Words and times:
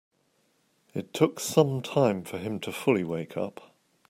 It 0.95 1.13
took 1.13 1.39
some 1.39 1.83
time 1.83 2.23
for 2.23 2.39
him 2.39 2.59
to 2.61 2.71
fully 2.71 3.03
wake 3.03 3.37
up. 3.37 3.75